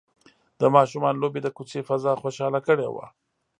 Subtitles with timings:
[0.59, 3.05] د ماشومانو لوبې د کوڅې فضا خوشحاله کړې وه.